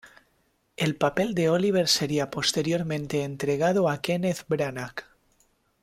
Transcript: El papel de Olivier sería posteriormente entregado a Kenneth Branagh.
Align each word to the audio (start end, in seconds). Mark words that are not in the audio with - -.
El 0.77 0.95
papel 0.95 1.35
de 1.35 1.51
Olivier 1.51 1.87
sería 1.87 2.31
posteriormente 2.31 3.23
entregado 3.23 3.87
a 3.87 4.01
Kenneth 4.01 4.45
Branagh. 4.47 5.05